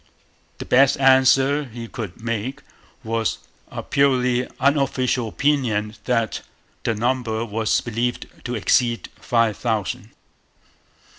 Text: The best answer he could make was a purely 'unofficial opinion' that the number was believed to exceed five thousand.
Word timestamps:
The 0.57 0.65
best 0.65 0.99
answer 0.99 1.65
he 1.65 1.87
could 1.87 2.23
make 2.23 2.63
was 3.03 3.37
a 3.69 3.83
purely 3.83 4.47
'unofficial 4.59 5.27
opinion' 5.27 5.93
that 6.05 6.41
the 6.81 6.95
number 6.95 7.45
was 7.45 7.81
believed 7.81 8.25
to 8.45 8.55
exceed 8.55 9.09
five 9.19 9.57
thousand. 9.57 10.09